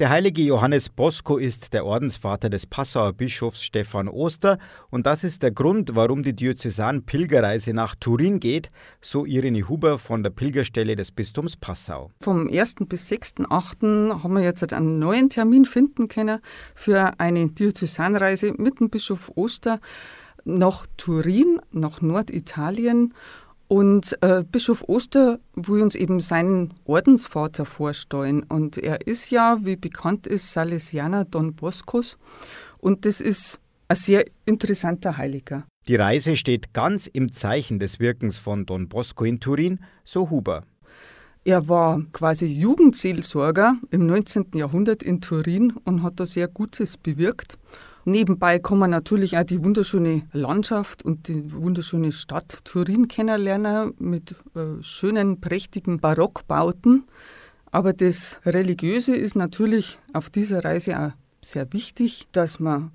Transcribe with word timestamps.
Der 0.00 0.10
heilige 0.10 0.42
Johannes 0.42 0.88
Bosco 0.88 1.36
ist 1.36 1.72
der 1.72 1.86
Ordensvater 1.86 2.50
des 2.50 2.66
Passauer 2.66 3.12
Bischofs 3.12 3.62
Stephan 3.62 4.08
Oster 4.08 4.58
und 4.90 5.06
das 5.06 5.22
ist 5.22 5.44
der 5.44 5.52
Grund, 5.52 5.94
warum 5.94 6.24
die 6.24 6.34
Diözesan-Pilgerreise 6.34 7.72
nach 7.74 7.94
Turin 7.94 8.40
geht, 8.40 8.72
so 9.00 9.24
Irene 9.24 9.68
Huber 9.68 10.00
von 10.00 10.24
der 10.24 10.30
Pilgerstelle 10.30 10.96
des 10.96 11.12
Bistums 11.12 11.56
Passau. 11.56 12.10
Vom 12.20 12.48
1. 12.48 12.74
bis 12.88 13.08
6.8. 13.08 14.20
haben 14.20 14.34
wir 14.34 14.42
jetzt 14.42 14.72
einen 14.72 14.98
neuen 14.98 15.30
Termin 15.30 15.64
finden 15.64 16.08
können 16.08 16.40
für 16.74 17.20
eine 17.20 17.50
Diözesanreise 17.50 18.52
mit 18.58 18.80
dem 18.80 18.90
Bischof 18.90 19.30
Oster 19.36 19.78
nach 20.44 20.88
Turin, 20.96 21.60
nach 21.70 22.00
Norditalien 22.02 23.14
und 23.68 24.16
äh, 24.20 24.44
Bischof 24.44 24.84
Oster 24.88 25.38
will 25.54 25.82
uns 25.82 25.94
eben 25.94 26.20
seinen 26.20 26.74
Ordensvater 26.84 27.64
vorstellen. 27.64 28.42
Und 28.42 28.76
er 28.78 29.06
ist 29.06 29.30
ja, 29.30 29.58
wie 29.62 29.76
bekannt 29.76 30.26
ist, 30.26 30.52
Salesianer 30.52 31.24
Don 31.24 31.54
Boscos. 31.54 32.18
Und 32.80 33.06
das 33.06 33.20
ist 33.20 33.60
ein 33.88 33.96
sehr 33.96 34.24
interessanter 34.44 35.16
Heiliger. 35.16 35.64
Die 35.88 35.96
Reise 35.96 36.36
steht 36.36 36.72
ganz 36.72 37.06
im 37.06 37.32
Zeichen 37.32 37.78
des 37.78 38.00
Wirkens 38.00 38.38
von 38.38 38.66
Don 38.66 38.88
Bosco 38.88 39.24
in 39.24 39.40
Turin, 39.40 39.80
so 40.04 40.30
Huber. 40.30 40.64
Er 41.44 41.68
war 41.68 42.02
quasi 42.12 42.46
Jugendseelsorger 42.46 43.76
im 43.90 44.06
19. 44.06 44.52
Jahrhundert 44.54 45.02
in 45.02 45.20
Turin 45.20 45.74
und 45.84 46.02
hat 46.02 46.18
da 46.18 46.24
sehr 46.24 46.48
Gutes 46.48 46.96
bewirkt. 46.96 47.58
Nebenbei 48.06 48.58
kann 48.58 48.78
man 48.78 48.90
natürlich 48.90 49.38
auch 49.38 49.44
die 49.44 49.64
wunderschöne 49.64 50.28
Landschaft 50.32 51.04
und 51.04 51.28
die 51.28 51.52
wunderschöne 51.52 52.12
Stadt 52.12 52.60
Turin 52.64 53.08
kennenlernen 53.08 53.94
mit 53.98 54.34
äh, 54.54 54.82
schönen, 54.82 55.40
prächtigen 55.40 56.00
Barockbauten. 56.00 57.04
Aber 57.70 57.92
das 57.92 58.40
Religiöse 58.44 59.16
ist 59.16 59.36
natürlich 59.36 59.98
auf 60.12 60.28
dieser 60.28 60.64
Reise 60.64 60.98
auch 60.98 61.12
sehr 61.40 61.72
wichtig, 61.72 62.26
dass 62.32 62.60
man 62.60 62.92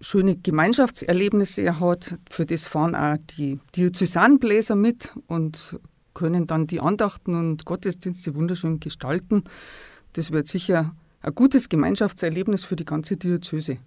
schöne 0.00 0.36
Gemeinschaftserlebnisse 0.36 1.78
hat. 1.78 2.18
Für 2.30 2.46
das 2.46 2.66
fahren 2.66 2.94
auch 2.94 3.16
die 3.38 3.60
Diözesanbläser 3.76 4.76
mit 4.76 5.12
und 5.26 5.78
können 6.14 6.46
dann 6.46 6.66
die 6.66 6.80
Andachten 6.80 7.34
und 7.34 7.64
Gottesdienste 7.64 8.34
wunderschön 8.34 8.80
gestalten. 8.80 9.44
Das 10.14 10.32
wird 10.32 10.48
sicher 10.48 10.94
ein 11.20 11.34
gutes 11.34 11.68
Gemeinschaftserlebnis 11.68 12.64
für 12.64 12.76
die 12.76 12.84
ganze 12.84 13.16
Diözese. 13.16 13.78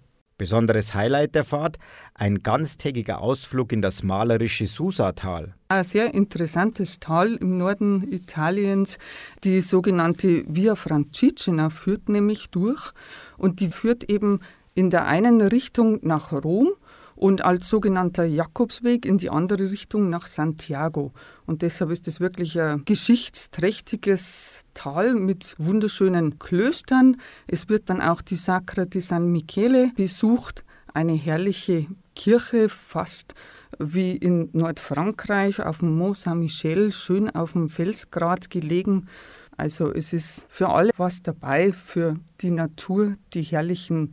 Besonderes 0.42 0.92
Highlight 0.92 1.36
der 1.36 1.44
Fahrt 1.44 1.78
ein 2.14 2.42
ganztägiger 2.42 3.20
Ausflug 3.20 3.70
in 3.70 3.80
das 3.80 4.02
malerische 4.02 4.66
Susa-Tal. 4.66 5.54
Ein 5.68 5.84
sehr 5.84 6.14
interessantes 6.14 6.98
Tal 6.98 7.36
im 7.36 7.58
Norden 7.58 8.12
Italiens. 8.12 8.98
Die 9.44 9.60
sogenannte 9.60 10.42
Via 10.48 10.74
Francigena 10.74 11.70
führt 11.70 12.08
nämlich 12.08 12.50
durch 12.50 12.90
und 13.38 13.60
die 13.60 13.68
führt 13.68 14.10
eben 14.10 14.40
in 14.74 14.90
der 14.90 15.06
einen 15.06 15.42
Richtung 15.42 16.00
nach 16.02 16.32
Rom 16.32 16.72
und 17.14 17.44
als 17.44 17.68
sogenannter 17.68 18.24
Jakobsweg 18.24 19.06
in 19.06 19.18
die 19.18 19.30
andere 19.30 19.70
Richtung 19.70 20.10
nach 20.10 20.26
Santiago. 20.26 21.12
Und 21.46 21.62
deshalb 21.62 21.90
ist 21.90 22.08
es 22.08 22.20
wirklich 22.20 22.60
ein 22.60 22.84
geschichtsträchtiges 22.84 24.64
Tal 24.74 25.14
mit 25.14 25.54
wunderschönen 25.58 26.38
Klöstern. 26.38 27.16
Es 27.46 27.68
wird 27.68 27.90
dann 27.90 28.00
auch 28.00 28.22
die 28.22 28.36
Sacra 28.36 28.84
di 28.84 29.00
San 29.00 29.30
Michele 29.30 29.92
besucht, 29.96 30.64
eine 30.94 31.14
herrliche 31.14 31.86
Kirche, 32.14 32.68
fast 32.68 33.34
wie 33.78 34.12
in 34.12 34.50
Nordfrankreich 34.52 35.60
auf 35.60 35.78
dem 35.78 35.96
Mont 35.96 36.18
Saint-Michel, 36.18 36.92
schön 36.92 37.30
auf 37.30 37.52
dem 37.52 37.68
Felsgrat 37.68 38.50
gelegen. 38.50 39.08
Also 39.56 39.92
es 39.92 40.12
ist 40.12 40.46
für 40.48 40.68
alle 40.68 40.90
was 40.96 41.22
dabei, 41.22 41.72
für 41.72 42.14
die 42.40 42.50
Natur, 42.50 43.16
die 43.32 43.42
herrlichen 43.42 44.12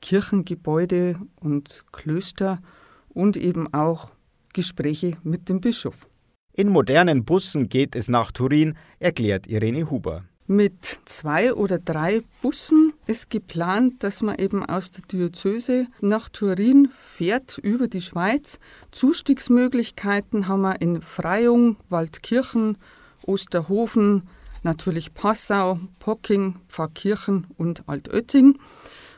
Kirchengebäude 0.00 1.18
und 1.40 1.84
Klöster 1.92 2.60
und 3.08 3.36
eben 3.36 3.72
auch 3.72 4.12
Gespräche 4.52 5.12
mit 5.22 5.48
dem 5.48 5.60
Bischof. 5.60 6.08
In 6.52 6.70
modernen 6.70 7.24
Bussen 7.24 7.68
geht 7.68 7.94
es 7.94 8.08
nach 8.08 8.32
Turin, 8.32 8.76
erklärt 8.98 9.46
Irene 9.46 9.90
Huber. 9.90 10.24
Mit 10.46 11.00
zwei 11.06 11.52
oder 11.52 11.78
drei 11.78 12.22
Bussen 12.40 12.92
ist 13.06 13.30
geplant, 13.30 14.04
dass 14.04 14.22
man 14.22 14.36
eben 14.36 14.64
aus 14.64 14.92
der 14.92 15.02
Diözese 15.04 15.88
nach 16.00 16.28
Turin 16.28 16.88
fährt 16.96 17.58
über 17.58 17.88
die 17.88 18.00
Schweiz. 18.00 18.60
Zustiegsmöglichkeiten 18.92 20.46
haben 20.46 20.62
wir 20.62 20.80
in 20.80 21.02
Freyung, 21.02 21.76
Waldkirchen, 21.88 22.78
Osterhofen, 23.26 24.28
natürlich 24.62 25.14
Passau, 25.14 25.80
Pocking, 25.98 26.60
Pfarrkirchen 26.68 27.48
und 27.58 27.88
Altötting 27.88 28.56